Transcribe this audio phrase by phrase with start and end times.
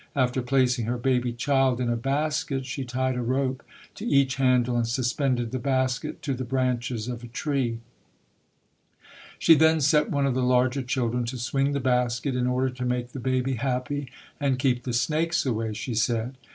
[0.15, 3.61] After placing her baby child in a basket, she tied a rope
[3.93, 7.81] to each handle and suspended the basket to the branches of a tree.
[9.39, 12.35] 212] UNSUNG HEROES She then set one of the larger children to swing the basket
[12.35, 14.09] "in order to make the baby happy
[14.39, 16.35] and keep the snakes away", she said.